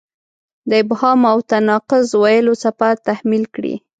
د 0.69 0.71
ابهام 0.83 1.19
او 1.31 1.37
تناقض 1.51 2.05
ویلو 2.21 2.53
څپه 2.61 2.89
تحمیل 3.07 3.43
کړې. 3.55 3.75